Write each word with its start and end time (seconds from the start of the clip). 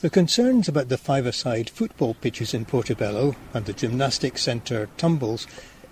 The 0.00 0.08
concerns 0.08 0.66
about 0.66 0.88
the 0.88 0.96
five-a-side 0.96 1.68
football 1.68 2.14
pitches 2.14 2.54
in 2.54 2.64
Portobello 2.64 3.36
and 3.52 3.66
the 3.66 3.74
gymnastics 3.74 4.40
centre 4.40 4.88
tumbles 4.96 5.46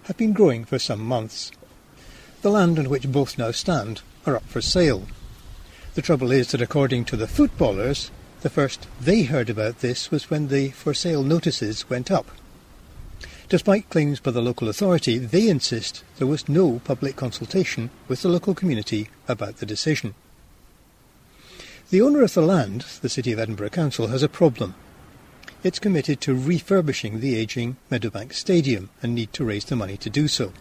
have 0.04 0.16
been 0.16 0.32
growing 0.32 0.64
for 0.64 0.78
some 0.78 1.00
months. 1.00 1.52
The 2.40 2.48
land 2.48 2.78
on 2.78 2.88
which 2.88 3.12
both 3.12 3.36
now 3.36 3.50
stand 3.50 4.00
are 4.24 4.36
up 4.36 4.44
for 4.44 4.62
sale. 4.62 5.02
The 5.94 6.00
trouble 6.00 6.32
is 6.32 6.52
that 6.52 6.62
according 6.62 7.04
to 7.06 7.16
the 7.16 7.26
footballers, 7.26 8.10
the 8.40 8.48
first 8.48 8.86
they 8.98 9.24
heard 9.24 9.50
about 9.50 9.80
this 9.80 10.10
was 10.10 10.30
when 10.30 10.48
the 10.48 10.70
for 10.70 10.94
sale 10.94 11.22
notices 11.22 11.90
went 11.90 12.10
up. 12.10 12.30
Despite 13.50 13.90
claims 13.90 14.20
by 14.20 14.30
the 14.30 14.40
local 14.40 14.70
authority, 14.70 15.18
they 15.18 15.50
insist 15.50 16.02
there 16.16 16.26
was 16.26 16.48
no 16.48 16.80
public 16.82 17.16
consultation 17.16 17.90
with 18.08 18.22
the 18.22 18.30
local 18.30 18.54
community 18.54 19.10
about 19.28 19.58
the 19.58 19.66
decision. 19.66 20.14
The 21.90 22.02
owner 22.02 22.22
of 22.22 22.34
the 22.34 22.42
land, 22.42 22.82
the 23.00 23.08
City 23.08 23.32
of 23.32 23.38
Edinburgh 23.38 23.70
Council, 23.70 24.08
has 24.08 24.22
a 24.22 24.28
problem. 24.28 24.74
It's 25.62 25.78
committed 25.78 26.20
to 26.20 26.34
refurbishing 26.34 27.20
the 27.20 27.34
ageing 27.34 27.78
Meadowbank 27.90 28.34
Stadium 28.34 28.90
and 29.02 29.14
need 29.14 29.32
to 29.32 29.44
raise 29.46 29.64
the 29.64 29.74
money 29.74 29.96
to 29.96 30.10
do 30.10 30.28
so. 30.28 30.52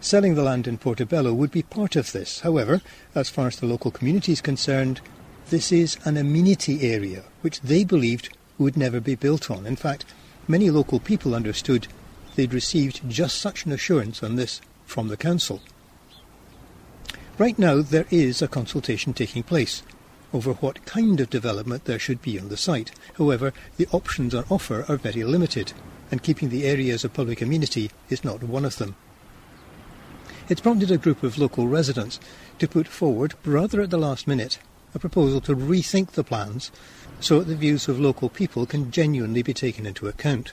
Selling 0.00 0.36
the 0.36 0.44
land 0.44 0.68
in 0.68 0.78
Portobello 0.78 1.34
would 1.34 1.50
be 1.50 1.62
part 1.62 1.96
of 1.96 2.12
this. 2.12 2.40
However, 2.40 2.80
as 3.12 3.28
far 3.28 3.48
as 3.48 3.56
the 3.56 3.66
local 3.66 3.90
community 3.90 4.30
is 4.30 4.40
concerned, 4.40 5.00
this 5.50 5.72
is 5.72 5.98
an 6.04 6.16
amenity 6.16 6.92
area 6.92 7.24
which 7.40 7.60
they 7.62 7.82
believed 7.82 8.28
would 8.56 8.76
never 8.76 9.00
be 9.00 9.16
built 9.16 9.50
on. 9.50 9.66
In 9.66 9.74
fact, 9.74 10.04
many 10.46 10.70
local 10.70 11.00
people 11.00 11.34
understood 11.34 11.88
they'd 12.36 12.54
received 12.54 13.10
just 13.10 13.40
such 13.40 13.66
an 13.66 13.72
assurance 13.72 14.22
on 14.22 14.36
this 14.36 14.60
from 14.84 15.08
the 15.08 15.16
council. 15.16 15.60
Right 17.36 17.58
now, 17.58 17.82
there 17.82 18.06
is 18.12 18.40
a 18.40 18.48
consultation 18.48 19.12
taking 19.12 19.42
place 19.42 19.82
over 20.32 20.52
what 20.54 20.84
kind 20.84 21.20
of 21.20 21.30
development 21.30 21.84
there 21.84 21.98
should 21.98 22.20
be 22.22 22.38
on 22.38 22.48
the 22.48 22.56
site. 22.56 22.90
However, 23.18 23.52
the 23.76 23.88
options 23.92 24.34
on 24.34 24.44
offer 24.50 24.84
are 24.88 24.96
very 24.96 25.24
limited, 25.24 25.72
and 26.10 26.22
keeping 26.22 26.48
the 26.48 26.64
area 26.64 26.94
as 26.94 27.04
a 27.04 27.08
public 27.08 27.40
amenity 27.40 27.90
is 28.08 28.24
not 28.24 28.42
one 28.42 28.64
of 28.64 28.76
them. 28.78 28.96
It's 30.48 30.60
prompted 30.60 30.90
a 30.90 30.98
group 30.98 31.22
of 31.22 31.38
local 31.38 31.66
residents 31.66 32.20
to 32.58 32.68
put 32.68 32.86
forward, 32.86 33.34
rather 33.44 33.80
at 33.80 33.90
the 33.90 33.98
last 33.98 34.26
minute, 34.26 34.58
a 34.94 34.98
proposal 34.98 35.40
to 35.42 35.56
rethink 35.56 36.12
the 36.12 36.24
plans 36.24 36.70
so 37.20 37.38
that 37.38 37.46
the 37.46 37.56
views 37.56 37.88
of 37.88 37.98
local 37.98 38.28
people 38.28 38.66
can 38.66 38.90
genuinely 38.90 39.42
be 39.42 39.54
taken 39.54 39.86
into 39.86 40.06
account. 40.06 40.52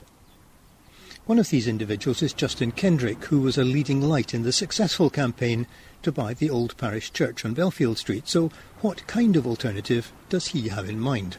One 1.26 1.38
of 1.38 1.48
these 1.48 1.66
individuals 1.66 2.20
is 2.20 2.34
Justin 2.34 2.70
Kenrick, 2.70 3.24
who 3.24 3.40
was 3.40 3.56
a 3.56 3.64
leading 3.64 4.02
light 4.02 4.34
in 4.34 4.42
the 4.42 4.52
successful 4.52 5.08
campaign 5.08 5.66
to 6.02 6.12
buy 6.12 6.34
the 6.34 6.50
old 6.50 6.76
parish 6.76 7.10
church 7.14 7.46
on 7.46 7.54
Bellfield 7.54 7.96
Street. 7.96 8.28
So, 8.28 8.50
what 8.82 9.06
kind 9.06 9.34
of 9.34 9.46
alternative 9.46 10.12
does 10.28 10.48
he 10.48 10.68
have 10.68 10.86
in 10.86 11.00
mind? 11.00 11.38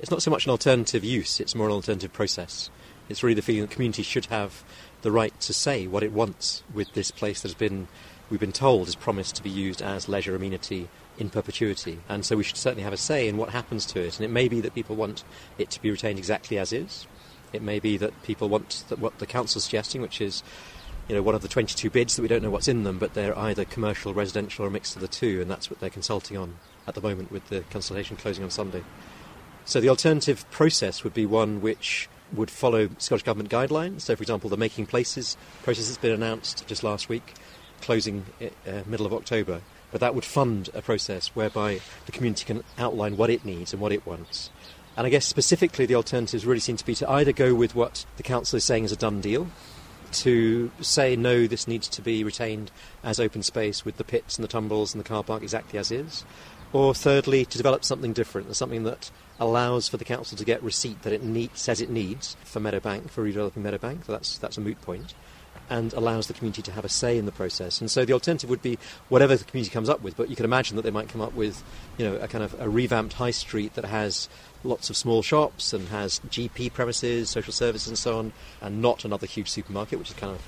It's 0.00 0.10
not 0.10 0.22
so 0.22 0.32
much 0.32 0.44
an 0.44 0.50
alternative 0.50 1.04
use, 1.04 1.38
it's 1.38 1.54
more 1.54 1.68
an 1.68 1.72
alternative 1.72 2.12
process. 2.12 2.68
It's 3.08 3.22
really 3.22 3.34
the 3.34 3.42
feeling 3.42 3.60
that 3.60 3.68
the 3.68 3.74
community 3.74 4.02
should 4.02 4.26
have 4.26 4.64
the 5.02 5.12
right 5.12 5.38
to 5.42 5.54
say 5.54 5.86
what 5.86 6.02
it 6.02 6.10
wants 6.10 6.64
with 6.74 6.92
this 6.92 7.12
place 7.12 7.42
that 7.42 7.50
has 7.50 7.54
been, 7.54 7.86
we've 8.28 8.40
been 8.40 8.50
told, 8.50 8.88
is 8.88 8.96
promised 8.96 9.36
to 9.36 9.42
be 9.44 9.50
used 9.50 9.80
as 9.80 10.08
leisure 10.08 10.34
amenity 10.34 10.88
in 11.16 11.30
perpetuity. 11.30 12.00
And 12.08 12.24
so 12.24 12.36
we 12.36 12.42
should 12.42 12.56
certainly 12.56 12.82
have 12.82 12.92
a 12.92 12.96
say 12.96 13.28
in 13.28 13.36
what 13.36 13.50
happens 13.50 13.86
to 13.86 14.00
it. 14.00 14.16
And 14.16 14.24
it 14.24 14.32
may 14.32 14.48
be 14.48 14.60
that 14.62 14.74
people 14.74 14.96
want 14.96 15.22
it 15.58 15.70
to 15.70 15.80
be 15.80 15.92
retained 15.92 16.18
exactly 16.18 16.58
as 16.58 16.72
is. 16.72 17.06
It 17.52 17.62
may 17.62 17.80
be 17.80 17.96
that 17.96 18.22
people 18.22 18.48
want 18.48 18.84
what 18.96 19.18
the 19.18 19.26
council's 19.26 19.64
suggesting, 19.64 20.02
which 20.02 20.20
is 20.20 20.42
you 21.08 21.16
know, 21.16 21.22
one 21.22 21.34
of 21.34 21.42
the 21.42 21.48
22 21.48 21.90
bids 21.90 22.14
that 22.14 22.22
we 22.22 22.28
don't 22.28 22.42
know 22.42 22.50
what's 22.50 22.68
in 22.68 22.84
them, 22.84 22.98
but 22.98 23.14
they're 23.14 23.36
either 23.36 23.64
commercial, 23.64 24.14
residential, 24.14 24.64
or 24.64 24.68
a 24.68 24.70
mix 24.70 24.94
of 24.94 25.02
the 25.02 25.08
two, 25.08 25.40
and 25.40 25.50
that's 25.50 25.68
what 25.68 25.80
they're 25.80 25.90
consulting 25.90 26.36
on 26.36 26.56
at 26.86 26.94
the 26.94 27.00
moment 27.00 27.32
with 27.32 27.48
the 27.48 27.62
consultation 27.70 28.16
closing 28.16 28.44
on 28.44 28.50
Sunday. 28.50 28.84
So 29.64 29.80
the 29.80 29.88
alternative 29.88 30.48
process 30.50 31.02
would 31.04 31.14
be 31.14 31.26
one 31.26 31.60
which 31.60 32.08
would 32.32 32.50
follow 32.50 32.88
Scottish 32.98 33.24
Government 33.24 33.50
guidelines. 33.50 34.02
So, 34.02 34.16
for 34.16 34.22
example, 34.22 34.50
the 34.50 34.56
Making 34.56 34.86
Places 34.86 35.36
process 35.62 35.88
has 35.88 35.98
been 35.98 36.12
announced 36.12 36.66
just 36.66 36.84
last 36.84 37.08
week, 37.08 37.34
closing 37.80 38.24
uh, 38.40 38.48
middle 38.86 39.06
of 39.06 39.12
October. 39.12 39.62
But 39.90 40.00
that 40.00 40.14
would 40.14 40.24
fund 40.24 40.70
a 40.74 40.82
process 40.82 41.28
whereby 41.28 41.80
the 42.06 42.12
community 42.12 42.44
can 42.44 42.62
outline 42.78 43.16
what 43.16 43.30
it 43.30 43.44
needs 43.44 43.72
and 43.72 43.82
what 43.82 43.90
it 43.90 44.06
wants. 44.06 44.50
And 44.96 45.06
I 45.06 45.10
guess 45.10 45.26
specifically 45.26 45.86
the 45.86 45.94
alternatives 45.94 46.44
really 46.44 46.60
seem 46.60 46.76
to 46.76 46.84
be 46.84 46.94
to 46.96 47.10
either 47.10 47.32
go 47.32 47.54
with 47.54 47.74
what 47.74 48.04
the 48.16 48.22
council 48.22 48.56
is 48.56 48.64
saying 48.64 48.84
is 48.84 48.92
a 48.92 48.96
done 48.96 49.20
deal, 49.20 49.48
to 50.12 50.70
say 50.80 51.16
no, 51.16 51.46
this 51.46 51.68
needs 51.68 51.88
to 51.88 52.02
be 52.02 52.24
retained 52.24 52.70
as 53.04 53.20
open 53.20 53.42
space 53.42 53.84
with 53.84 53.96
the 53.96 54.04
pits 54.04 54.36
and 54.36 54.44
the 54.44 54.48
tumbles 54.48 54.92
and 54.92 55.02
the 55.02 55.08
car 55.08 55.22
park 55.22 55.42
exactly 55.42 55.78
as 55.78 55.90
is, 55.90 56.24
or 56.72 56.94
thirdly, 56.94 57.44
to 57.44 57.56
develop 57.56 57.84
something 57.84 58.12
different, 58.12 58.54
something 58.56 58.84
that 58.84 59.10
allows 59.38 59.88
for 59.88 59.96
the 59.96 60.04
council 60.04 60.36
to 60.36 60.44
get 60.44 60.62
receipt 60.62 61.02
that 61.02 61.12
it 61.12 61.22
need, 61.22 61.56
says 61.56 61.80
it 61.80 61.90
needs 61.90 62.36
for 62.44 62.60
Meadowbank, 62.60 63.10
for 63.10 63.24
redeveloping 63.24 63.62
Meadowbank. 63.62 64.04
So 64.06 64.12
that's, 64.12 64.38
that's 64.38 64.58
a 64.58 64.60
moot 64.60 64.80
point 64.82 65.14
and 65.70 65.92
allows 65.92 66.26
the 66.26 66.34
community 66.34 66.60
to 66.62 66.72
have 66.72 66.84
a 66.84 66.88
say 66.88 67.16
in 67.16 67.24
the 67.24 67.32
process. 67.32 67.80
And 67.80 67.88
so 67.90 68.04
the 68.04 68.12
alternative 68.12 68.50
would 68.50 68.60
be 68.60 68.76
whatever 69.08 69.36
the 69.36 69.44
community 69.44 69.72
comes 69.72 69.88
up 69.88 70.02
with, 70.02 70.16
but 70.16 70.28
you 70.28 70.36
can 70.36 70.44
imagine 70.44 70.76
that 70.76 70.82
they 70.82 70.90
might 70.90 71.08
come 71.08 71.20
up 71.20 71.32
with, 71.32 71.62
you 71.96 72.04
know, 72.04 72.16
a 72.16 72.26
kind 72.26 72.42
of 72.42 72.60
a 72.60 72.68
revamped 72.68 73.14
high 73.14 73.30
street 73.30 73.74
that 73.74 73.84
has 73.84 74.28
lots 74.64 74.90
of 74.90 74.96
small 74.96 75.22
shops 75.22 75.72
and 75.72 75.88
has 75.88 76.20
GP 76.28 76.72
premises, 76.72 77.30
social 77.30 77.52
services 77.52 77.88
and 77.88 77.96
so 77.96 78.18
on, 78.18 78.32
and 78.60 78.82
not 78.82 79.04
another 79.04 79.26
huge 79.26 79.48
supermarket, 79.48 79.98
which 79.98 80.10
is 80.10 80.16
kind 80.16 80.34
of 80.34 80.42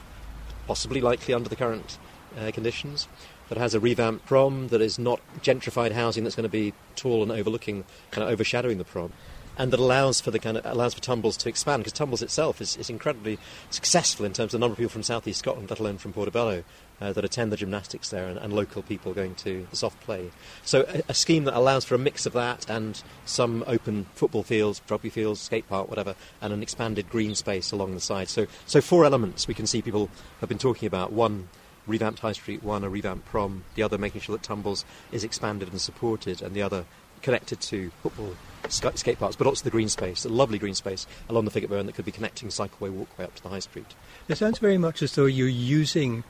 possibly 0.66 1.00
likely 1.00 1.32
under 1.32 1.48
the 1.48 1.56
current 1.56 1.98
uh, 2.38 2.50
conditions. 2.52 3.06
That 3.48 3.58
has 3.58 3.74
a 3.74 3.80
revamped 3.80 4.26
prom, 4.26 4.68
that 4.68 4.80
is 4.80 4.98
not 4.98 5.20
gentrified 5.42 5.92
housing 5.92 6.24
that's 6.24 6.36
going 6.36 6.44
to 6.44 6.48
be 6.48 6.72
tall 6.96 7.22
and 7.22 7.30
overlooking, 7.30 7.84
kind 8.10 8.26
of 8.26 8.32
overshadowing 8.32 8.78
the 8.78 8.84
prom 8.84 9.12
and 9.58 9.72
that 9.72 9.80
allows 9.80 10.20
for 10.20 10.30
the 10.30 10.38
kind 10.38 10.56
of 10.56 10.66
allows 10.66 10.94
for 10.94 11.00
Tumbles 11.00 11.36
to 11.38 11.48
expand 11.48 11.82
because 11.82 11.92
Tumbles 11.92 12.22
itself 12.22 12.60
is, 12.60 12.76
is 12.76 12.90
incredibly 12.90 13.38
successful 13.70 14.24
in 14.24 14.32
terms 14.32 14.54
of 14.54 14.60
the 14.60 14.64
number 14.64 14.72
of 14.72 14.78
people 14.78 14.90
from 14.90 15.02
southeast 15.02 15.40
Scotland, 15.40 15.70
let 15.70 15.78
alone 15.78 15.98
from 15.98 16.12
Portobello, 16.12 16.64
uh, 17.00 17.12
that 17.12 17.24
attend 17.24 17.50
the 17.52 17.56
gymnastics 17.56 18.10
there, 18.10 18.28
and, 18.28 18.38
and, 18.38 18.52
local 18.52 18.82
people 18.82 19.12
going 19.12 19.34
to 19.34 19.66
the 19.70 19.76
soft 19.76 20.00
play. 20.00 20.30
So 20.64 20.84
a, 20.88 21.02
a, 21.08 21.14
scheme 21.14 21.44
that 21.44 21.56
allows 21.56 21.84
for 21.84 21.94
a 21.94 21.98
mix 21.98 22.26
of 22.26 22.32
that 22.34 22.68
and 22.70 23.02
some 23.24 23.64
open 23.66 24.06
football 24.14 24.42
fields, 24.42 24.80
rugby 24.88 25.10
fields, 25.10 25.40
skate 25.40 25.68
park, 25.68 25.88
whatever, 25.88 26.14
and 26.40 26.52
an 26.52 26.62
expanded 26.62 27.10
green 27.10 27.34
space 27.34 27.72
along 27.72 27.94
the 27.94 28.00
side. 28.00 28.28
So 28.28 28.46
so 28.66 28.80
four 28.80 29.04
elements 29.04 29.48
we 29.48 29.54
can 29.54 29.66
see 29.66 29.82
people 29.82 30.10
have 30.40 30.48
been 30.48 30.58
talking 30.58 30.86
about. 30.86 31.12
One 31.12 31.48
revamped 31.86 32.20
High 32.20 32.32
Street, 32.32 32.62
one 32.62 32.84
a 32.84 32.88
revamped 32.88 33.26
prom, 33.26 33.64
the 33.74 33.82
other 33.82 33.98
making 33.98 34.20
sure 34.20 34.36
that 34.36 34.42
Tumbles 34.44 34.84
is 35.10 35.24
expanded 35.24 35.68
and 35.68 35.80
supported, 35.80 36.40
and 36.42 36.54
the 36.54 36.62
other 36.62 36.84
connected 37.22 37.60
to 37.60 37.90
football 38.02 38.34
skate 38.68 39.18
parks, 39.18 39.36
but 39.36 39.46
also 39.46 39.64
the 39.64 39.70
green 39.70 39.88
space, 39.88 40.24
a 40.24 40.28
lovely 40.28 40.58
green 40.58 40.74
space 40.74 41.06
along 41.28 41.44
the 41.44 41.50
Figgate 41.50 41.68
Burn 41.68 41.86
that 41.86 41.94
could 41.94 42.04
be 42.04 42.12
connecting 42.12 42.48
cycleway, 42.48 42.90
walkway 42.90 43.24
up 43.24 43.34
to 43.34 43.42
the 43.42 43.48
high 43.48 43.58
street. 43.58 43.94
It 44.28 44.38
sounds 44.38 44.58
very 44.58 44.78
much 44.78 45.02
as 45.02 45.14
though 45.14 45.26
you're 45.26 45.48
using 45.48 46.24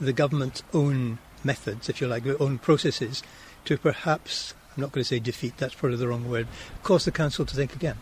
the 0.00 0.12
government's 0.12 0.62
own 0.72 1.18
methods, 1.44 1.88
if 1.88 2.00
you 2.00 2.06
like, 2.06 2.24
their 2.24 2.40
own 2.40 2.58
processes, 2.58 3.22
to 3.64 3.76
perhaps, 3.78 4.54
I'm 4.76 4.82
not 4.82 4.92
going 4.92 5.02
to 5.02 5.08
say 5.08 5.18
defeat, 5.18 5.56
that's 5.56 5.74
probably 5.74 5.98
the 5.98 6.08
wrong 6.08 6.28
word, 6.28 6.48
cause 6.82 7.04
the 7.04 7.12
council 7.12 7.44
to 7.44 7.54
think 7.54 7.74
again. 7.74 7.96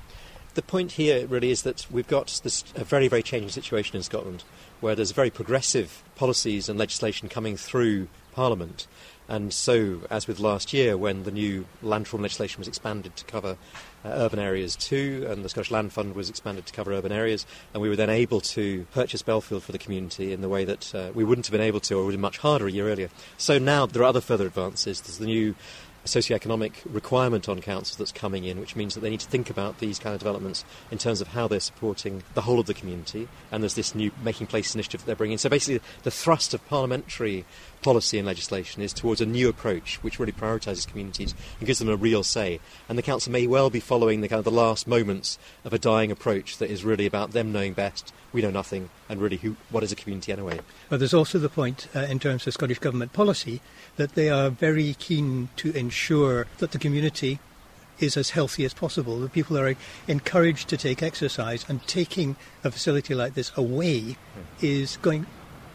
The 0.54 0.62
point 0.62 0.93
here 0.93 1.27
really 1.27 1.50
is 1.50 1.62
that 1.62 1.87
we've 1.91 2.09
got 2.09 2.41
this 2.43 2.65
a 2.75 2.84
very, 2.84 3.06
very 3.06 3.22
changing 3.22 3.50
situation 3.50 3.97
in 3.97 4.03
Scotland, 4.03 4.44
where 4.81 4.94
there's 4.94 5.12
very 5.12 5.31
progressive 5.31 6.03
policies 6.16 6.69
and 6.69 6.78
legislation 6.78 7.28
coming 7.28 7.56
through 7.56 8.09
Parliament, 8.32 8.87
and 9.28 9.53
so, 9.53 10.00
as 10.11 10.27
with 10.27 10.41
last 10.41 10.72
year, 10.72 10.97
when 10.97 11.25
the 11.25 11.31
new 11.31 11.66
land 11.83 12.06
reform 12.06 12.22
legislation 12.22 12.59
was 12.61 12.69
expanded 12.69 13.15
to 13.16 13.25
cover 13.27 13.59
uh, 14.05 14.09
urban 14.09 14.39
areas 14.39 14.75
too, 14.75 15.27
and 15.28 15.44
the 15.44 15.50
Scottish 15.50 15.71
Land 15.71 15.93
Fund 15.93 16.15
was 16.15 16.31
expanded 16.31 16.65
to 16.65 16.72
cover 16.72 16.93
urban 16.93 17.12
areas, 17.12 17.44
and 17.75 17.83
we 17.83 17.91
were 17.91 17.97
then 17.97 18.09
able 18.09 18.41
to 18.41 18.87
purchase 18.94 19.22
Bellfield 19.22 19.62
for 19.62 19.72
the 19.72 19.78
community 19.78 20.33
in 20.33 20.41
the 20.41 20.49
way 20.49 20.65
that 20.65 20.94
uh, 20.94 21.11
we 21.15 21.25
wouldn't 21.25 21.47
have 21.47 21.53
been 21.53 21.61
able 21.61 21.81
to, 21.81 21.94
or 21.94 22.05
would 22.05 22.12
have 22.12 22.19
been 22.19 22.22
much 22.22 22.39
harder 22.39 22.69
a 22.69 22.72
year 22.72 22.89
earlier. 22.89 23.11
So 23.37 23.59
now 23.59 23.84
there 23.84 24.03
are 24.03 24.06
other 24.06 24.22
further 24.22 24.47
advances. 24.47 25.03
There's 25.03 25.19
the 25.19 25.27
new 25.27 25.54
socioeconomic 26.09 26.72
requirement 26.91 27.48
on 27.48 27.60
councils 27.60 27.97
that's 27.97 28.13
coming 28.13 28.45
in, 28.45 28.59
which 28.59 28.74
means 28.74 28.95
that 28.95 29.01
they 29.01 29.10
need 29.10 29.21
to 29.21 29.28
think 29.28 29.51
about 29.51 29.78
these 29.78 29.98
kind 29.98 30.15
of 30.15 30.21
developments 30.21 30.65
in 30.91 30.98
terms 30.98 31.21
of 31.21 31.28
how 31.28 31.47
they're 31.47 31.60
supporting 31.60 32.22
the 32.34 32.42
whole 32.42 32.59
of 32.59 32.66
the 32.66 32.74
community. 32.74 33.28
And 33.53 33.63
there's 33.63 33.74
this 33.74 33.95
new 33.95 34.10
Making 34.22 34.47
Place 34.47 34.74
initiative 34.74 35.01
that 35.01 35.07
they're 35.07 35.16
bringing. 35.16 35.39
So 35.39 35.48
basically, 35.48 35.81
the 36.03 36.10
thrust 36.10 36.54
of 36.54 36.66
parliamentary 36.69 37.45
policy 37.83 38.19
and 38.19 38.27
legislation 38.27 38.83
is 38.83 38.92
towards 38.92 39.21
a 39.21 39.27
new 39.27 39.48
approach 39.48 40.03
which 40.03 40.19
really 40.19 40.33
prioritises 40.33 40.86
communities 40.86 41.34
and 41.59 41.66
gives 41.66 41.78
them 41.78 41.89
a 41.89 41.97
real 41.97 42.22
say. 42.22 42.60
And 42.89 42.98
the 42.98 43.03
council 43.03 43.33
may 43.33 43.47
well 43.47 43.71
be 43.71 43.80
following 43.80 44.21
the 44.21 44.28
kind 44.28 44.39
of 44.39 44.45
the 44.45 44.51
last 44.51 44.86
moments 44.86 45.39
of 45.65 45.72
a 45.72 45.78
dying 45.78 46.10
approach 46.10 46.59
that 46.59 46.71
is 46.71 46.84
really 46.84 47.07
about 47.07 47.33
them 47.33 47.53
knowing 47.53 47.72
best, 47.72 48.13
we 48.33 48.42
know 48.42 48.51
nothing, 48.51 48.91
and 49.09 49.21
really 49.21 49.39
who, 49.39 49.57
what 49.71 49.83
is 49.83 49.92
a 49.92 49.97
community 49.97 50.33
anyway. 50.33 50.60
But 50.89 50.98
there's 50.98 51.15
also 51.15 51.39
the 51.39 51.48
point 51.48 51.89
uh, 51.95 52.01
in 52.01 52.19
terms 52.19 52.47
of 52.47 52.54
Scottish 52.54 52.78
Government 52.78 53.13
policy 53.13 53.60
that 53.97 54.15
they 54.15 54.31
are 54.31 54.51
very 54.51 54.95
keen 54.95 55.48
to 55.57 55.71
ensure 55.77 56.47
that 56.59 56.72
the 56.72 56.78
community 56.78 57.39
is 58.01 58.16
as 58.16 58.31
healthy 58.31 58.65
as 58.65 58.74
possible. 58.74 59.19
The 59.19 59.28
people 59.28 59.59
are 59.59 59.74
encouraged 60.07 60.69
to 60.69 60.77
take 60.77 61.03
exercise, 61.03 61.65
and 61.69 61.84
taking 61.86 62.36
a 62.65 62.71
facility 62.71 63.15
like 63.15 63.34
this 63.34 63.51
away 63.57 64.01
mm. 64.01 64.16
is 64.60 64.98
going 64.98 65.27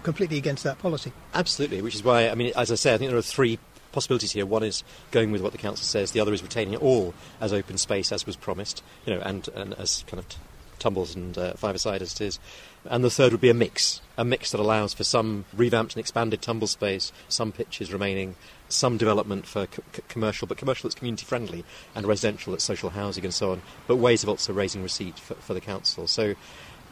completely 0.04 0.38
against 0.38 0.64
that 0.64 0.80
policy. 0.80 1.12
Absolutely, 1.34 1.82
which 1.82 1.96
is 1.96 2.04
why, 2.04 2.30
I 2.30 2.36
mean, 2.36 2.52
as 2.56 2.72
I 2.72 2.76
say, 2.76 2.94
I 2.94 2.98
think 2.98 3.10
there 3.10 3.18
are 3.18 3.22
three 3.24 3.58
possibilities 3.92 4.32
here. 4.32 4.46
One 4.46 4.64
is 4.64 4.84
going 5.12 5.32
with 5.32 5.42
what 5.42 5.52
the 5.52 5.58
council 5.58 5.86
says. 5.86 6.12
The 6.12 6.20
other 6.20 6.34
is 6.34 6.42
retaining 6.42 6.74
it 6.74 6.82
all 6.82 7.14
as 7.40 7.54
open 7.54 7.78
space, 7.78 8.12
as 8.12 8.26
was 8.26 8.36
promised, 8.36 8.84
you 9.06 9.14
know, 9.14 9.22
and, 9.22 9.48
and 9.50 9.74
as 9.76 10.04
kind 10.08 10.20
of 10.20 10.28
t- 10.30 10.38
tumbles 10.80 11.16
and 11.16 11.38
uh, 11.38 11.54
five-a-side 11.54 12.02
as 12.02 12.14
it 12.14 12.22
is. 12.22 12.40
And 12.86 13.04
the 13.04 13.10
third 13.10 13.32
would 13.32 13.40
be 13.40 13.50
a 13.50 13.54
mix, 13.54 14.02
a 14.18 14.26
mix 14.26 14.52
that 14.52 14.60
allows 14.60 14.94
for 14.94 15.06
some 15.06 15.46
revamped 15.54 15.94
and 15.94 16.02
expanded 16.02 16.42
tumble 16.42 16.68
space, 16.68 17.14
some 17.30 17.52
pitches 17.52 17.94
remaining, 17.94 18.36
some 18.68 18.98
development 18.98 19.46
for 19.46 19.68
commercial, 20.10 20.48
but 20.48 20.58
commercial 20.58 20.90
that's 20.90 20.96
community 20.96 21.26
friendly, 21.26 21.64
and 21.96 22.06
residential 22.06 22.52
that's 22.52 22.64
social 22.66 22.90
housing 22.90 23.24
and 23.24 23.34
so 23.34 23.52
on, 23.52 23.62
but 23.88 23.98
ways 23.98 24.24
of 24.24 24.30
also 24.30 24.52
raising 24.52 24.84
receipt 24.84 25.18
for, 25.18 25.36
for 25.36 25.54
the 25.54 25.62
council. 25.62 26.08
So 26.08 26.34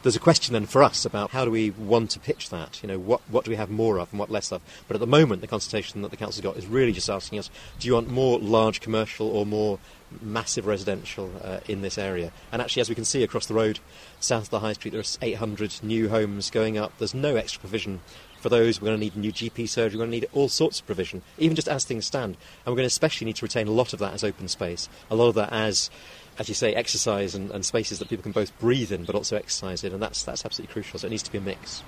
there's 0.02 0.16
a 0.16 0.20
question 0.20 0.52
then 0.52 0.66
for 0.66 0.82
us 0.82 1.04
about 1.04 1.30
how 1.30 1.44
do 1.44 1.50
we 1.50 1.70
want 1.70 2.10
to 2.10 2.20
pitch 2.20 2.50
that? 2.50 2.82
You 2.82 2.88
know, 2.88 2.98
what, 2.98 3.20
what 3.28 3.44
do 3.44 3.50
we 3.50 3.56
have 3.56 3.70
more 3.70 3.98
of 3.98 4.10
and 4.12 4.18
what 4.18 4.30
less 4.30 4.52
of? 4.52 4.62
But 4.88 4.94
at 4.94 5.00
the 5.00 5.06
moment, 5.06 5.40
the 5.40 5.46
consultation 5.46 6.02
that 6.02 6.10
the 6.10 6.16
council's 6.16 6.42
got 6.42 6.56
is 6.56 6.66
really 6.66 6.92
just 6.92 7.08
asking 7.08 7.38
us, 7.38 7.50
do 7.78 7.88
you 7.88 7.94
want 7.94 8.10
more 8.10 8.38
large 8.38 8.80
commercial 8.80 9.28
or 9.28 9.46
more 9.46 9.78
massive 10.20 10.66
residential 10.66 11.30
uh, 11.42 11.60
in 11.68 11.82
this 11.82 11.98
area? 11.98 12.32
And 12.50 12.60
actually, 12.60 12.82
as 12.82 12.88
we 12.88 12.94
can 12.94 13.04
see 13.04 13.22
across 13.22 13.46
the 13.46 13.54
road, 13.54 13.80
south 14.20 14.44
of 14.44 14.50
the 14.50 14.60
High 14.60 14.74
Street, 14.74 14.90
there 14.92 15.00
are 15.00 15.04
800 15.20 15.80
new 15.82 16.08
homes 16.08 16.50
going 16.50 16.76
up. 16.78 16.92
There's 16.98 17.14
no 17.14 17.36
extra 17.36 17.60
provision 17.60 18.00
for 18.40 18.48
those. 18.48 18.80
We're 18.80 18.86
going 18.86 18.98
to 18.98 19.04
need 19.04 19.16
new 19.16 19.32
GP 19.32 19.68
surgery. 19.68 19.96
We're 19.96 20.06
going 20.06 20.10
to 20.10 20.20
need 20.20 20.28
all 20.32 20.48
sorts 20.48 20.80
of 20.80 20.86
provision, 20.86 21.22
even 21.38 21.56
just 21.56 21.68
as 21.68 21.84
things 21.84 22.06
stand. 22.06 22.36
And 22.64 22.72
we're 22.72 22.76
going 22.76 22.84
to 22.84 22.86
especially 22.88 23.26
need 23.26 23.36
to 23.36 23.44
retain 23.44 23.68
a 23.68 23.72
lot 23.72 23.92
of 23.92 23.98
that 24.00 24.12
as 24.12 24.24
open 24.24 24.48
space, 24.48 24.88
a 25.10 25.14
lot 25.14 25.28
of 25.28 25.34
that 25.36 25.52
as 25.52 25.90
as 26.38 26.48
you 26.48 26.54
say, 26.54 26.74
exercise 26.74 27.34
and, 27.34 27.50
and, 27.50 27.64
spaces 27.64 27.98
that 27.98 28.08
people 28.08 28.22
can 28.22 28.32
both 28.32 28.58
breathe 28.58 28.90
in 28.90 29.04
but 29.04 29.14
also 29.14 29.36
exercise 29.36 29.84
in, 29.84 29.92
and 29.92 30.02
that's 30.02 30.22
that's 30.22 30.44
absolutely 30.44 30.72
crucial. 30.72 30.98
So 30.98 31.06
it 31.06 31.10
needs 31.10 31.22
to 31.24 31.32
be 31.32 31.38
a 31.38 31.42
mix. 31.42 31.82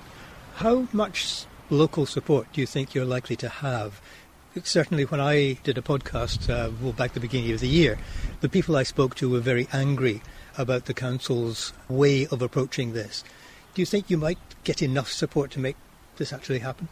How 0.56 0.86
much 0.92 1.46
local 1.70 2.06
support 2.06 2.52
do 2.52 2.60
you 2.60 2.66
think 2.66 2.94
you're 2.94 3.04
likely 3.04 3.36
to 3.36 3.48
have? 3.48 4.00
Certainly, 4.62 5.06
when 5.06 5.20
I 5.20 5.54
did 5.64 5.76
a 5.78 5.82
podcast 5.82 6.48
uh, 6.48 6.70
well, 6.80 6.92
back 6.92 7.10
at 7.10 7.14
the 7.14 7.20
beginning 7.20 7.50
of 7.52 7.60
the 7.60 7.68
year, 7.68 7.98
the 8.40 8.48
people 8.48 8.76
I 8.76 8.84
spoke 8.84 9.16
to 9.16 9.28
were 9.28 9.40
very 9.40 9.66
angry 9.72 10.22
about 10.56 10.84
the 10.84 10.94
council's 10.94 11.72
way 11.88 12.26
of 12.28 12.40
approaching 12.40 12.92
this. 12.92 13.24
Do 13.74 13.82
you 13.82 13.86
think 13.86 14.08
you 14.08 14.16
might 14.16 14.38
get 14.62 14.80
enough 14.80 15.10
support 15.10 15.50
to 15.52 15.60
make 15.60 15.76
this 16.16 16.32
actually 16.32 16.60
happen? 16.60 16.88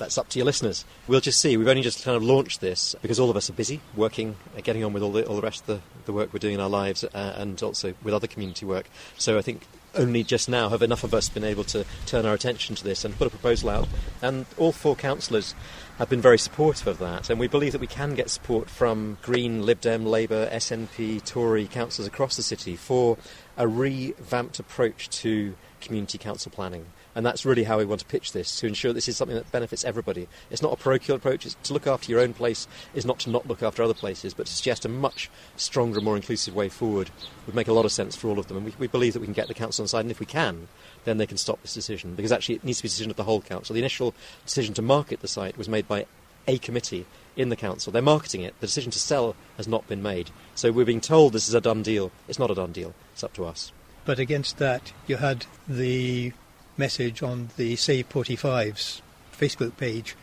that's 0.00 0.18
up 0.18 0.28
to 0.30 0.38
your 0.38 0.46
listeners. 0.46 0.84
We'll 1.06 1.20
just 1.20 1.40
see. 1.40 1.56
We've 1.56 1.68
only 1.68 1.82
just 1.82 2.02
kind 2.02 2.16
of 2.16 2.24
launched 2.24 2.60
this 2.60 2.96
because 3.02 3.20
all 3.20 3.30
of 3.30 3.36
us 3.36 3.48
are 3.50 3.52
busy 3.52 3.80
working, 3.94 4.34
uh, 4.56 4.62
getting 4.62 4.82
on 4.82 4.92
with 4.92 5.02
all 5.02 5.12
the, 5.12 5.24
all 5.26 5.36
the 5.36 5.42
rest 5.42 5.60
of 5.60 5.66
the, 5.66 5.80
the 6.06 6.12
work 6.12 6.32
we're 6.32 6.40
doing 6.40 6.54
in 6.54 6.60
our 6.60 6.70
lives 6.70 7.04
uh, 7.04 7.34
and 7.36 7.62
also 7.62 7.94
with 8.02 8.14
other 8.14 8.26
community 8.26 8.66
work. 8.66 8.88
So 9.18 9.38
I 9.38 9.42
think 9.42 9.66
only 9.94 10.22
just 10.22 10.48
now 10.48 10.68
have 10.68 10.82
enough 10.82 11.04
of 11.04 11.14
us 11.14 11.28
been 11.28 11.44
able 11.44 11.64
to 11.64 11.84
turn 12.06 12.26
our 12.26 12.34
attention 12.34 12.74
to 12.76 12.84
this 12.84 13.04
and 13.04 13.16
put 13.16 13.26
a 13.26 13.30
proposal 13.30 13.70
out. 13.70 13.88
And 14.22 14.46
all 14.56 14.72
four 14.72 14.96
councillors 14.96 15.54
have 15.98 16.08
been 16.08 16.20
very 16.20 16.38
supportive 16.38 16.86
of 16.86 16.98
that. 16.98 17.30
And 17.30 17.38
we 17.38 17.48
believe 17.48 17.72
that 17.72 17.80
we 17.80 17.86
can 17.86 18.14
get 18.14 18.30
support 18.30 18.70
from 18.70 19.18
Green, 19.22 19.62
Lib 19.66 19.80
Dem, 19.80 20.06
Labour, 20.06 20.48
SNP, 20.50 21.24
Tory 21.24 21.66
councillors 21.66 22.06
across 22.06 22.36
the 22.36 22.42
city 22.42 22.76
for 22.76 23.18
a 23.56 23.68
revamped 23.68 24.58
approach 24.58 25.08
to 25.10 25.54
community 25.80 26.18
council 26.18 26.50
planning. 26.50 26.86
And 27.20 27.26
that's 27.26 27.44
really 27.44 27.64
how 27.64 27.76
we 27.76 27.84
want 27.84 28.00
to 28.00 28.06
pitch 28.06 28.32
this 28.32 28.58
to 28.60 28.66
ensure 28.66 28.94
this 28.94 29.06
is 29.06 29.14
something 29.14 29.36
that 29.36 29.52
benefits 29.52 29.84
everybody. 29.84 30.26
It's 30.50 30.62
not 30.62 30.72
a 30.72 30.76
parochial 30.76 31.16
approach. 31.16 31.44
It's 31.44 31.54
to 31.64 31.74
look 31.74 31.86
after 31.86 32.10
your 32.10 32.22
own 32.22 32.32
place 32.32 32.66
is 32.94 33.04
not 33.04 33.18
to 33.18 33.30
not 33.30 33.46
look 33.46 33.62
after 33.62 33.82
other 33.82 33.92
places, 33.92 34.32
but 34.32 34.46
to 34.46 34.52
suggest 34.54 34.86
a 34.86 34.88
much 34.88 35.28
stronger, 35.54 36.00
more 36.00 36.16
inclusive 36.16 36.54
way 36.54 36.70
forward 36.70 37.10
would 37.44 37.54
make 37.54 37.68
a 37.68 37.74
lot 37.74 37.84
of 37.84 37.92
sense 37.92 38.16
for 38.16 38.28
all 38.28 38.38
of 38.38 38.48
them. 38.48 38.56
And 38.56 38.64
we, 38.64 38.72
we 38.78 38.86
believe 38.86 39.12
that 39.12 39.20
we 39.20 39.26
can 39.26 39.34
get 39.34 39.48
the 39.48 39.52
council 39.52 39.82
on 39.82 39.88
side, 39.88 40.00
and 40.00 40.10
if 40.10 40.18
we 40.18 40.24
can, 40.24 40.68
then 41.04 41.18
they 41.18 41.26
can 41.26 41.36
stop 41.36 41.60
this 41.60 41.74
decision 41.74 42.14
because 42.14 42.32
actually 42.32 42.54
it 42.54 42.64
needs 42.64 42.78
to 42.78 42.84
be 42.84 42.86
a 42.86 42.88
decision 42.88 43.10
of 43.10 43.18
the 43.18 43.24
whole 43.24 43.42
council. 43.42 43.74
The 43.74 43.80
initial 43.80 44.14
decision 44.46 44.72
to 44.72 44.80
market 44.80 45.20
the 45.20 45.28
site 45.28 45.58
was 45.58 45.68
made 45.68 45.86
by 45.86 46.06
a 46.48 46.56
committee 46.56 47.04
in 47.36 47.50
the 47.50 47.54
council. 47.54 47.92
They're 47.92 48.00
marketing 48.00 48.40
it. 48.40 48.58
The 48.60 48.66
decision 48.66 48.92
to 48.92 48.98
sell 48.98 49.36
has 49.58 49.68
not 49.68 49.86
been 49.88 50.02
made. 50.02 50.30
So 50.54 50.72
we're 50.72 50.86
being 50.86 51.02
told 51.02 51.34
this 51.34 51.48
is 51.48 51.54
a 51.54 51.60
done 51.60 51.82
deal. 51.82 52.12
It's 52.28 52.38
not 52.38 52.50
a 52.50 52.54
done 52.54 52.72
deal. 52.72 52.94
It's 53.12 53.22
up 53.22 53.34
to 53.34 53.44
us. 53.44 53.72
But 54.06 54.18
against 54.18 54.56
that, 54.56 54.94
you 55.06 55.18
had 55.18 55.44
the 55.68 56.32
message 56.80 57.22
on 57.22 57.50
the 57.56 57.76
Save 57.76 58.08
45's 58.08 59.02
Facebook 59.32 59.76
page, 59.76 60.16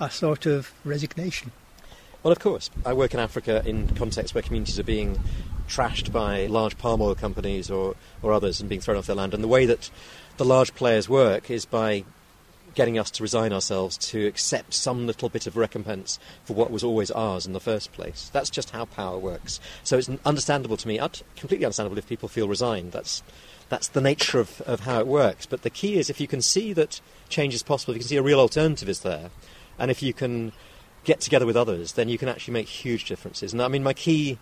a 0.00 0.10
sort 0.10 0.46
of 0.46 0.72
resignation. 0.84 1.52
Well, 2.24 2.32
of 2.32 2.40
course. 2.40 2.70
I 2.84 2.94
work 2.94 3.14
in 3.14 3.20
Africa 3.20 3.62
in 3.64 3.88
contexts 3.94 4.34
where 4.34 4.42
communities 4.42 4.78
are 4.80 4.84
being 4.84 5.20
trashed 5.68 6.10
by 6.10 6.46
large 6.46 6.76
palm 6.78 7.00
oil 7.00 7.14
companies 7.14 7.70
or, 7.70 7.94
or 8.22 8.32
others 8.32 8.58
and 8.58 8.68
being 8.68 8.80
thrown 8.80 8.96
off 8.96 9.06
their 9.06 9.14
land. 9.14 9.34
And 9.34 9.44
the 9.44 9.48
way 9.48 9.66
that 9.66 9.90
the 10.38 10.44
large 10.44 10.74
players 10.74 11.08
work 11.08 11.50
is 11.50 11.64
by 11.64 12.04
getting 12.78 12.96
us 12.96 13.10
to 13.10 13.24
resign 13.24 13.52
ourselves 13.52 13.98
to 13.98 14.24
accept 14.28 14.72
some 14.72 15.04
little 15.04 15.28
bit 15.28 15.48
of 15.48 15.56
recompense 15.56 16.16
for 16.44 16.54
what 16.54 16.70
was 16.70 16.84
always 16.84 17.10
ours 17.10 17.44
in 17.44 17.52
the 17.52 17.58
first 17.58 17.90
place. 17.90 18.30
That's 18.32 18.50
just 18.50 18.70
how 18.70 18.84
power 18.84 19.18
works. 19.18 19.58
So 19.82 19.98
it's 19.98 20.08
understandable 20.24 20.76
to 20.76 20.86
me, 20.86 20.96
completely 21.34 21.66
understandable 21.66 21.98
if 21.98 22.08
people 22.08 22.28
feel 22.28 22.46
resigned. 22.46 22.92
That's 22.92 23.24
that's 23.68 23.88
the 23.88 24.00
nature 24.00 24.38
of, 24.38 24.60
of 24.60 24.80
how 24.80 25.00
it 25.00 25.08
works. 25.08 25.44
But 25.44 25.62
the 25.62 25.70
key 25.70 25.98
is 25.98 26.08
if 26.08 26.20
you 26.20 26.28
can 26.28 26.40
see 26.40 26.72
that 26.74 27.00
change 27.28 27.52
is 27.52 27.64
possible, 27.64 27.94
if 27.94 27.96
you 27.96 28.02
can 28.02 28.08
see 28.10 28.16
a 28.16 28.22
real 28.22 28.38
alternative 28.38 28.88
is 28.88 29.00
there, 29.00 29.30
and 29.76 29.90
if 29.90 30.00
you 30.00 30.12
can 30.12 30.52
get 31.02 31.20
together 31.20 31.46
with 31.46 31.56
others, 31.56 31.94
then 31.94 32.08
you 32.08 32.16
can 32.16 32.28
actually 32.28 32.54
make 32.54 32.68
huge 32.68 33.06
differences. 33.06 33.52
And 33.52 33.60
I 33.60 33.66
mean, 33.66 33.82
my 33.82 33.92
key 33.92 34.38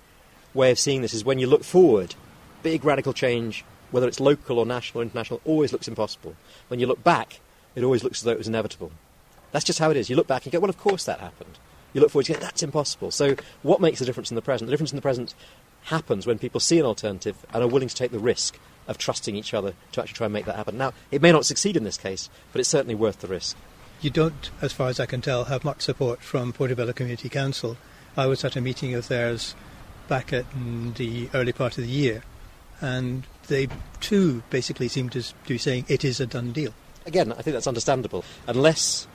way 0.52 0.70
of 0.70 0.78
seeing 0.78 1.00
this 1.00 1.14
is 1.14 1.24
when 1.24 1.38
you 1.38 1.46
look 1.46 1.64
forward, 1.64 2.14
big 2.62 2.84
radical 2.84 3.14
change, 3.14 3.64
whether 3.92 4.06
it's 4.06 4.20
local 4.20 4.58
or 4.58 4.66
national 4.66 5.00
or 5.00 5.04
international, 5.04 5.40
always 5.46 5.72
looks 5.72 5.88
impossible. 5.88 6.36
When 6.68 6.80
you 6.80 6.86
look 6.86 7.02
back, 7.02 7.40
it 7.76 7.84
always 7.84 8.02
looks 8.02 8.20
as 8.20 8.24
though 8.24 8.32
it 8.32 8.38
was 8.38 8.48
inevitable. 8.48 8.90
That's 9.52 9.64
just 9.64 9.78
how 9.78 9.90
it 9.90 9.96
is. 9.96 10.10
You 10.10 10.16
look 10.16 10.26
back 10.26 10.44
and 10.44 10.52
you 10.52 10.58
go, 10.58 10.62
well, 10.62 10.70
of 10.70 10.78
course 10.78 11.04
that 11.04 11.20
happened. 11.20 11.58
You 11.92 12.00
look 12.00 12.10
forward, 12.10 12.28
and 12.28 12.30
you 12.30 12.40
go, 12.40 12.40
that's 12.40 12.62
impossible. 12.62 13.10
So, 13.10 13.36
what 13.62 13.80
makes 13.80 14.00
the 14.00 14.04
difference 14.04 14.30
in 14.30 14.34
the 14.34 14.42
present? 14.42 14.66
The 14.66 14.72
difference 14.72 14.92
in 14.92 14.96
the 14.96 15.02
present 15.02 15.34
happens 15.84 16.26
when 16.26 16.38
people 16.38 16.60
see 16.60 16.78
an 16.78 16.84
alternative 16.84 17.36
and 17.54 17.62
are 17.62 17.68
willing 17.68 17.88
to 17.88 17.94
take 17.94 18.10
the 18.10 18.18
risk 18.18 18.58
of 18.88 18.98
trusting 18.98 19.36
each 19.36 19.54
other 19.54 19.74
to 19.92 20.00
actually 20.00 20.16
try 20.16 20.26
and 20.26 20.32
make 20.34 20.44
that 20.46 20.56
happen. 20.56 20.76
Now, 20.76 20.92
it 21.10 21.22
may 21.22 21.32
not 21.32 21.46
succeed 21.46 21.76
in 21.76 21.84
this 21.84 21.96
case, 21.96 22.28
but 22.52 22.60
it's 22.60 22.68
certainly 22.68 22.94
worth 22.94 23.20
the 23.20 23.28
risk. 23.28 23.56
You 24.00 24.10
don't, 24.10 24.50
as 24.60 24.72
far 24.72 24.88
as 24.88 25.00
I 25.00 25.06
can 25.06 25.22
tell, 25.22 25.44
have 25.44 25.64
much 25.64 25.82
support 25.82 26.20
from 26.20 26.52
Portobello 26.52 26.92
Community 26.92 27.28
Council. 27.28 27.76
I 28.16 28.26
was 28.26 28.44
at 28.44 28.56
a 28.56 28.60
meeting 28.60 28.94
of 28.94 29.08
theirs 29.08 29.54
back 30.08 30.32
at 30.32 30.44
the 30.96 31.30
early 31.32 31.52
part 31.52 31.78
of 31.78 31.84
the 31.84 31.90
year, 31.90 32.22
and 32.80 33.24
they 33.48 33.68
too 34.00 34.42
basically 34.50 34.88
seem 34.88 35.08
to 35.10 35.24
be 35.46 35.58
saying 35.58 35.86
it 35.88 36.04
is 36.04 36.20
a 36.20 36.26
done 36.26 36.52
deal. 36.52 36.74
Again, 37.06 37.32
I 37.32 37.42
think 37.42 37.54
that's 37.54 37.68
understandable. 37.68 38.24
Unless 38.48 39.06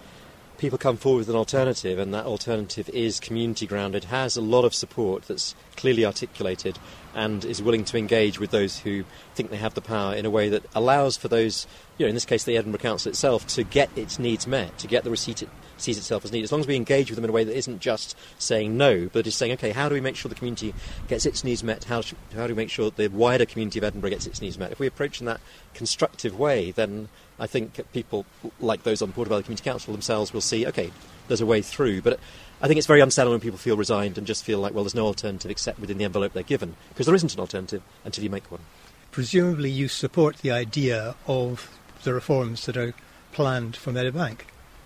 people 0.57 0.77
come 0.77 0.95
forward 0.95 1.19
with 1.19 1.29
an 1.29 1.35
alternative, 1.35 1.99
and 1.99 2.13
that 2.13 2.25
alternative 2.25 2.87
is 2.89 3.19
community 3.19 3.67
grounded, 3.67 4.05
has 4.05 4.37
a 4.37 4.41
lot 4.41 4.63
of 4.63 4.73
support 4.73 5.23
that's 5.23 5.55
clearly 5.75 6.05
articulated, 6.05 6.79
and 7.13 7.43
is 7.45 7.61
willing 7.61 7.83
to 7.85 7.97
engage 7.97 8.39
with 8.39 8.51
those 8.51 8.79
who 8.79 9.03
think 9.35 9.49
they 9.49 9.57
have 9.57 9.73
the 9.73 9.81
power 9.81 10.15
in 10.15 10.25
a 10.25 10.29
way 10.29 10.49
that 10.49 10.63
allows 10.73 11.17
for 11.17 11.27
those, 11.27 11.67
you 11.97 12.05
know, 12.05 12.09
in 12.09 12.15
this 12.15 12.25
case, 12.25 12.43
the 12.43 12.57
Edinburgh 12.57 12.79
Council 12.79 13.09
itself, 13.09 13.45
to 13.47 13.63
get 13.63 13.89
its 13.95 14.19
needs 14.19 14.47
met, 14.47 14.77
to 14.79 14.87
get 14.87 15.03
the 15.03 15.11
receipt 15.11 15.41
it 15.41 15.49
sees 15.77 15.97
itself 15.97 16.23
as 16.23 16.31
needed. 16.31 16.45
As 16.45 16.51
long 16.51 16.61
as 16.61 16.67
we 16.67 16.75
engage 16.75 17.09
with 17.09 17.15
them 17.15 17.23
in 17.23 17.29
a 17.29 17.33
way 17.33 17.43
that 17.43 17.55
isn't 17.55 17.79
just 17.79 18.15
saying 18.37 18.77
no, 18.77 19.09
but 19.11 19.27
is 19.27 19.35
saying, 19.35 19.53
okay, 19.53 19.71
how 19.71 19.89
do 19.89 19.95
we 19.95 20.01
make 20.01 20.15
sure 20.15 20.29
the 20.29 20.35
community 20.35 20.73
gets 21.07 21.25
its 21.25 21.43
needs 21.43 21.63
met? 21.63 21.85
How, 21.85 22.01
how 22.35 22.47
do 22.47 22.53
we 22.53 22.57
make 22.57 22.69
sure 22.69 22.91
the 22.91 23.07
wider 23.07 23.45
community 23.45 23.79
of 23.79 23.83
Edinburgh 23.83 24.11
gets 24.11 24.27
its 24.27 24.41
needs 24.41 24.57
met? 24.57 24.71
If 24.71 24.79
we 24.79 24.87
approach 24.87 25.19
in 25.19 25.25
that 25.25 25.41
constructive 25.73 26.37
way, 26.37 26.71
then 26.71 27.09
I 27.39 27.47
think 27.47 27.81
people 27.93 28.25
like 28.59 28.83
those 28.83 29.01
on 29.01 29.11
Portobello 29.11 29.41
Community 29.41 29.63
Council 29.63 29.91
themselves 29.91 30.33
will 30.33 30.41
see, 30.41 30.67
okay, 30.67 30.91
there's 31.27 31.41
a 31.41 31.45
way 31.45 31.61
through. 31.61 32.01
But 32.01 32.19
I 32.61 32.67
think 32.67 32.77
it's 32.77 32.87
very 32.87 33.01
understandable 33.01 33.33
when 33.33 33.41
people 33.41 33.57
feel 33.57 33.75
resigned 33.75 34.17
and 34.17 34.27
just 34.27 34.43
feel 34.43 34.59
like, 34.59 34.73
well, 34.73 34.83
there's 34.83 34.93
no 34.93 35.07
alternative 35.07 35.49
except 35.49 35.79
within 35.79 35.97
the 35.97 36.05
envelope 36.05 36.33
they're 36.33 36.43
given, 36.43 36.75
because 36.89 37.07
there 37.07 37.15
isn't 37.15 37.33
an 37.33 37.39
alternative 37.39 37.81
until 38.05 38.23
you 38.23 38.29
make 38.29 38.51
one. 38.51 38.61
Presumably, 39.09 39.69
you 39.69 39.87
support 39.87 40.37
the 40.37 40.51
idea 40.51 41.15
of 41.25 41.77
the 42.03 42.13
reforms 42.13 42.65
that 42.67 42.77
are 42.77 42.93
planned 43.31 43.75
for 43.75 43.91
Meadowbank, 43.91 44.41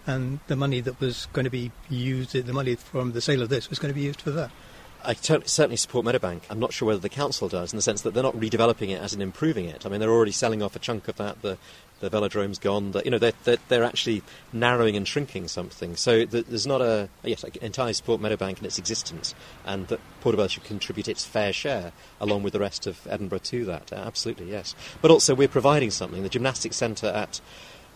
and 0.08 0.40
the 0.48 0.56
money 0.56 0.80
that 0.82 1.00
was 1.00 1.28
going 1.34 1.46
to 1.46 1.52
be 1.52 1.72
used, 1.90 2.32
the 2.32 2.54
money 2.54 2.76
from 2.76 3.12
the 3.12 3.22
sale 3.22 3.42
of 3.42 3.50
this 3.50 3.70
was 3.70 3.78
going 3.80 3.94
to 3.94 4.00
be 4.00 4.06
used 4.06 4.22
for 4.22 4.32
that. 4.32 4.52
I 5.04 5.14
certainly 5.14 5.78
support 5.78 6.06
Meadowbank. 6.06 6.42
I'm 6.50 6.60
not 6.60 6.74
sure 6.74 6.88
whether 6.88 7.00
the 7.00 7.10
council 7.10 7.48
does, 7.50 7.74
in 7.74 7.78
the 7.78 7.84
sense 7.84 8.02
that 8.02 8.14
they're 8.14 8.24
not 8.24 8.36
redeveloping 8.36 8.90
it 8.90 9.02
as 9.02 9.14
in 9.14 9.22
improving 9.22 9.66
it. 9.66 9.86
I 9.86 9.90
mean, 9.90 10.00
they're 10.00 10.10
already 10.10 10.32
selling 10.32 10.64
off 10.64 10.76
a 10.76 10.80
chunk 10.80 11.08
of 11.08 11.18
that. 11.18 11.42
The 11.42 11.58
the 12.10 12.18
velodrome's 12.18 12.60
gone. 12.60 12.92
The, 12.92 13.04
you 13.04 13.12
know, 13.12 13.18
they're, 13.18 13.34
they're, 13.44 13.58
they're, 13.68 13.84
actually 13.84 14.24
narrowing 14.54 14.96
and 14.96 15.08
shrinking 15.08 15.48
something. 15.48 15.96
So 15.96 16.26
there's 16.26 16.68
not 16.68 16.82
a 16.82 17.10
yes, 17.24 17.44
I 17.44 17.50
entirely 17.62 17.94
support 17.94 18.22
Meadowbank 18.22 18.60
in 18.60 18.66
its 18.66 18.78
existence, 18.78 19.36
and 19.66 19.88
that 19.88 20.00
Portobello 20.22 20.48
should 20.48 20.64
contribute 20.64 21.08
its 21.08 21.26
fair 21.26 21.54
share 21.54 21.92
along 22.20 22.44
with 22.44 22.54
the 22.54 22.60
rest 22.60 22.88
of 22.88 23.06
Edinburgh 23.10 23.40
to 23.40 23.66
that. 23.66 23.92
Uh, 23.92 23.98
absolutely, 23.98 24.50
yes. 24.50 24.76
But 25.02 25.12
also 25.12 25.36
we're 25.36 25.48
providing 25.48 25.92
something. 25.92 26.24
The 26.24 26.30
gymnastics 26.30 26.78
centre 26.78 27.08
at 27.08 27.42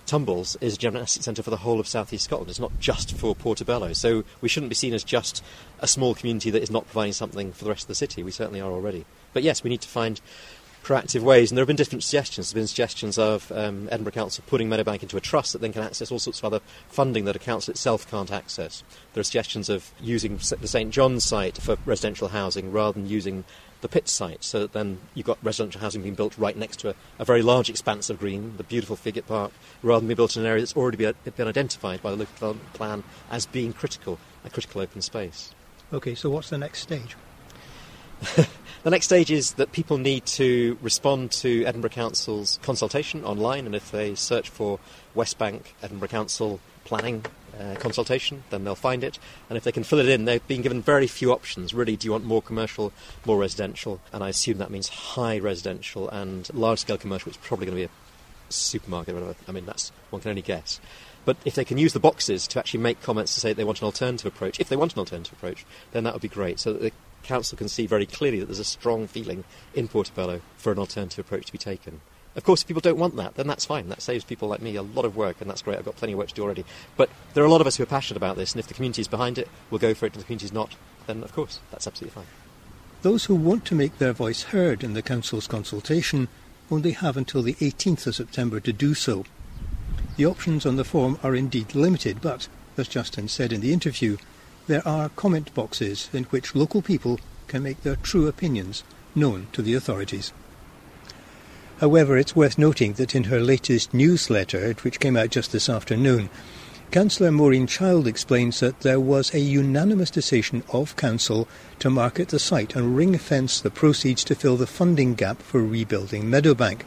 Tumbles 0.09 0.57
is 0.59 0.73
a 0.73 0.77
gymnastics 0.77 1.25
centre 1.25 1.43
for 1.43 1.51
the 1.51 1.57
whole 1.57 1.79
of 1.79 1.87
South 1.87 2.11
East 2.11 2.25
Scotland. 2.25 2.49
It's 2.49 2.59
not 2.59 2.79
just 2.79 3.15
for 3.15 3.35
Portobello. 3.35 3.93
So 3.93 4.23
we 4.41 4.49
shouldn't 4.49 4.69
be 4.69 4.75
seen 4.75 4.95
as 4.95 5.03
just 5.03 5.43
a 5.81 5.87
small 5.87 6.15
community 6.15 6.49
that 6.49 6.63
is 6.63 6.71
not 6.71 6.87
providing 6.87 7.13
something 7.13 7.51
for 7.51 7.63
the 7.63 7.69
rest 7.69 7.83
of 7.83 7.89
the 7.89 7.95
city. 7.95 8.23
We 8.23 8.31
certainly 8.31 8.59
are 8.59 8.71
already. 8.71 9.05
But 9.33 9.43
yes, 9.43 9.63
we 9.63 9.69
need 9.69 9.81
to 9.81 9.87
find 9.87 10.19
proactive 10.83 11.21
ways. 11.21 11.51
And 11.51 11.57
there 11.57 11.62
have 11.62 11.67
been 11.67 11.75
different 11.75 12.03
suggestions. 12.03 12.51
There 12.51 12.59
have 12.59 12.63
been 12.63 12.67
suggestions 12.67 13.17
of 13.17 13.51
um, 13.51 13.88
Edinburgh 13.91 14.13
Council 14.13 14.43
putting 14.48 14.69
Meadowbank 14.69 15.03
into 15.03 15.17
a 15.17 15.21
trust 15.21 15.53
that 15.53 15.62
then 15.62 15.74
can 15.74 15.83
access 15.83 16.12
all 16.12 16.19
sorts 16.19 16.39
of 16.39 16.45
other 16.45 16.59
funding 16.88 17.25
that 17.25 17.36
a 17.36 17.39
council 17.39 17.71
itself 17.71 18.09
can't 18.09 18.31
access. 18.31 18.83
There 19.13 19.21
are 19.21 19.24
suggestions 19.24 19.69
of 19.69 19.91
using 20.01 20.38
the 20.38 20.67
St 20.67 20.91
John's 20.91 21.24
site 21.25 21.57
for 21.57 21.77
residential 21.86 22.29
housing 22.29 22.71
rather 22.71 23.00
than 23.00 23.09
using 23.09 23.43
the 23.81 23.88
pit 23.88 24.09
site, 24.09 24.43
so 24.43 24.59
that 24.59 24.74
then 24.74 25.00
you've 25.13 25.25
got 25.25 25.38
residential 25.41 25.79
housing 25.79 26.01
being 26.01 26.15
built 26.15 26.38
right 26.38 26.57
next 26.57 26.81
to 26.81 26.89
a, 26.89 26.95
a 27.17 27.24
very 27.24 27.41
large 27.41 27.69
expanse 27.69 28.09
of 28.09 28.19
green, 28.19 28.55
the 28.57 28.63
beautiful 28.63 28.98
Figgate 28.98 29.25
Park, 29.25 29.53
rather 29.81 30.01
than 30.01 30.09
be 30.09 30.15
built 30.15 30.36
in 30.36 30.41
an 30.41 30.48
area 30.50 30.62
that's 30.62 30.75
already 30.75 30.98
been, 30.98 31.15
been 31.38 31.48
identified 31.48 32.01
by 32.01 32.12
the 32.12 32.17
local 32.17 32.33
development 32.33 32.74
plan 32.74 33.03
as 33.31 33.45
being 33.45 33.71
critical, 33.71 34.19
a 34.43 34.50
critical 34.50 34.81
open 34.81 35.01
space. 35.01 35.53
Okay, 35.93 36.13
so 36.13 36.29
what's 36.29 36.50
the 36.50 36.57
next 36.57 36.81
stage? 36.81 37.15
the 38.83 38.89
next 38.89 39.05
stage 39.05 39.31
is 39.31 39.53
that 39.53 39.71
people 39.71 39.97
need 39.97 40.25
to 40.25 40.77
respond 40.81 41.31
to 41.31 41.63
Edinburgh 41.65 41.91
Council's 41.91 42.59
consultation 42.61 43.23
online, 43.23 43.65
and 43.65 43.75
if 43.75 43.91
they 43.91 44.15
search 44.15 44.49
for 44.49 44.79
West 45.15 45.38
Bank 45.38 45.75
Edinburgh 45.81 46.09
Council 46.09 46.59
planning 46.83 47.25
uh, 47.59 47.75
consultation, 47.75 48.43
then 48.49 48.63
they'll 48.63 48.75
find 48.75 49.03
it. 49.03 49.19
And 49.49 49.57
if 49.57 49.63
they 49.63 49.71
can 49.71 49.83
fill 49.83 49.99
it 49.99 50.07
in, 50.07 50.25
they've 50.25 50.45
been 50.47 50.61
given 50.61 50.81
very 50.81 51.07
few 51.07 51.31
options. 51.31 51.73
Really, 51.73 51.95
do 51.95 52.07
you 52.07 52.11
want 52.11 52.25
more 52.25 52.41
commercial, 52.41 52.91
more 53.25 53.38
residential? 53.38 53.99
And 54.11 54.23
I 54.23 54.29
assume 54.29 54.57
that 54.57 54.71
means 54.71 54.88
high 54.89 55.39
residential 55.39 56.09
and 56.09 56.51
large 56.53 56.79
scale 56.79 56.97
commercial, 56.97 57.29
which 57.29 57.38
is 57.38 57.45
probably 57.45 57.65
going 57.65 57.77
to 57.77 57.88
be 57.88 57.91
a 57.91 58.51
supermarket 58.51 59.13
or 59.13 59.19
whatever. 59.19 59.35
I 59.47 59.51
mean, 59.51 59.65
that's 59.65 59.91
one 60.09 60.21
can 60.21 60.29
only 60.29 60.41
guess. 60.41 60.79
But 61.25 61.38
if 61.45 61.53
they 61.55 61.65
can 61.65 61.77
use 61.77 61.93
the 61.93 61.99
boxes 61.99 62.47
to 62.47 62.59
actually 62.59 62.79
make 62.79 63.01
comments 63.01 63.33
to 63.33 63.39
say 63.39 63.53
they 63.53 63.63
want 63.63 63.81
an 63.81 63.85
alternative 63.85 64.25
approach, 64.25 64.59
if 64.59 64.69
they 64.69 64.75
want 64.75 64.93
an 64.93 64.99
alternative 64.99 65.33
approach, 65.33 65.65
then 65.91 66.03
that 66.05 66.13
would 66.13 66.21
be 66.21 66.27
great. 66.27 66.59
So 66.59 66.73
that 66.73 66.81
the 66.81 66.91
council 67.23 67.57
can 67.57 67.69
see 67.69 67.85
very 67.85 68.05
clearly 68.05 68.39
that 68.39 68.45
there's 68.45 68.59
a 68.59 68.63
strong 68.63 69.07
feeling 69.07 69.43
in 69.73 69.88
Portobello 69.88 70.41
for 70.57 70.71
an 70.71 70.79
alternative 70.79 71.25
approach 71.25 71.47
to 71.47 71.51
be 71.51 71.57
taken. 71.57 72.01
Of 72.35 72.43
course, 72.43 72.61
if 72.61 72.67
people 72.67 72.81
don't 72.81 72.97
want 72.97 73.15
that, 73.15 73.35
then 73.35 73.47
that's 73.47 73.65
fine. 73.65 73.89
That 73.89 74.01
saves 74.01 74.23
people 74.23 74.47
like 74.47 74.61
me 74.61 74.75
a 74.75 74.81
lot 74.81 75.03
of 75.03 75.15
work, 75.15 75.41
and 75.41 75.49
that's 75.49 75.61
great. 75.61 75.77
I've 75.77 75.85
got 75.85 75.95
plenty 75.95 76.13
of 76.13 76.19
work 76.19 76.29
to 76.29 76.33
do 76.33 76.43
already. 76.43 76.63
But 76.95 77.09
there 77.33 77.43
are 77.43 77.47
a 77.47 77.51
lot 77.51 77.61
of 77.61 77.67
us 77.67 77.77
who 77.77 77.83
are 77.83 77.88
passionate 77.88 78.17
about 78.17 78.38
this, 78.38 78.53
and 78.53 78.59
if 78.59 78.67
the 78.67 78.73
community 78.73 79.01
is 79.01 79.07
behind 79.07 79.38
it, 79.38 79.49
we'll 79.69 79.79
go 79.79 79.93
for 79.93 80.05
it. 80.05 80.13
If 80.13 80.19
the 80.19 80.23
community 80.25 80.45
is 80.45 80.53
not, 80.53 80.75
then 81.07 81.23
of 81.23 81.33
course, 81.33 81.59
that's 81.71 81.88
absolutely 81.88 82.15
fine. 82.15 82.27
Those 83.01 83.25
who 83.25 83.35
want 83.35 83.65
to 83.65 83.75
make 83.75 83.97
their 83.97 84.13
voice 84.13 84.43
heard 84.43 84.83
in 84.83 84.93
the 84.93 85.01
Council's 85.01 85.47
consultation 85.47 86.27
only 86.69 86.91
have 86.91 87.17
until 87.17 87.41
the 87.41 87.55
18th 87.55 88.07
of 88.07 88.15
September 88.15 88.59
to 88.59 88.71
do 88.71 88.93
so. 88.93 89.25
The 90.17 90.25
options 90.25 90.65
on 90.65 90.75
the 90.75 90.83
form 90.83 91.17
are 91.23 91.35
indeed 91.35 91.73
limited, 91.73 92.21
but, 92.21 92.47
as 92.77 92.88
Justin 92.88 93.27
said 93.27 93.51
in 93.51 93.61
the 93.61 93.73
interview, 93.73 94.17
there 94.69 94.88
are 94.88 95.09
comment 95.09 95.51
boxes 95.55 96.09
in 96.13 96.25
which 96.25 96.53
local 96.53 96.83
people 96.83 97.19
can 97.47 97.63
make 97.63 97.81
their 97.81 97.95
true 97.95 98.27
opinions 98.27 98.83
known 99.15 99.47
to 99.51 99.63
the 99.63 99.73
authorities. 99.73 100.31
However, 101.79 102.17
it's 102.19 102.35
worth 102.35 102.59
noting 102.59 102.93
that 102.93 103.15
in 103.15 103.25
her 103.25 103.39
latest 103.39 103.95
newsletter, 103.95 104.73
which 104.83 104.99
came 104.99 105.17
out 105.17 105.31
just 105.31 105.51
this 105.51 105.69
afternoon, 105.69 106.29
Councillor 106.91 107.31
Maureen 107.31 107.65
Child 107.65 108.05
explains 108.05 108.59
that 108.59 108.81
there 108.81 108.99
was 108.99 109.33
a 109.33 109.39
unanimous 109.39 110.11
decision 110.11 110.61
of 110.71 110.95
Council 110.95 111.47
to 111.79 111.89
market 111.89 112.29
the 112.29 112.38
site 112.38 112.75
and 112.75 112.95
ring 112.95 113.17
fence 113.17 113.59
the 113.59 113.71
proceeds 113.71 114.23
to 114.25 114.35
fill 114.35 114.55
the 114.55 114.67
funding 114.67 115.15
gap 115.15 115.41
for 115.41 115.63
rebuilding 115.63 116.25
Meadowbank. 116.25 116.81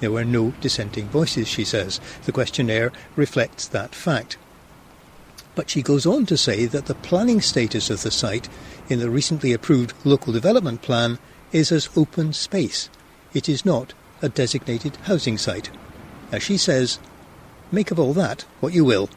There 0.00 0.10
were 0.10 0.24
no 0.24 0.54
dissenting 0.62 1.08
voices, 1.08 1.48
she 1.48 1.64
says. 1.64 2.00
The 2.24 2.32
questionnaire 2.32 2.92
reflects 3.14 3.68
that 3.68 3.94
fact. 3.94 4.38
But 5.56 5.70
she 5.70 5.82
goes 5.82 6.06
on 6.06 6.26
to 6.26 6.36
say 6.36 6.66
that 6.66 6.86
the 6.86 6.94
planning 6.94 7.40
status 7.40 7.90
of 7.90 8.02
the 8.02 8.12
site 8.12 8.48
in 8.88 9.00
the 9.00 9.10
recently 9.10 9.52
approved 9.52 9.94
local 10.04 10.32
development 10.32 10.82
plan 10.82 11.18
is 11.50 11.72
as 11.72 11.88
open 11.96 12.32
space. 12.32 12.88
It 13.34 13.48
is 13.48 13.64
not 13.64 13.94
a 14.22 14.28
designated 14.28 14.96
housing 15.04 15.38
site. 15.38 15.70
As 16.30 16.42
she 16.42 16.58
says, 16.58 16.98
make 17.72 17.90
of 17.90 17.98
all 17.98 18.12
that 18.12 18.42
what 18.60 18.74
you 18.74 18.84
will. 18.84 19.08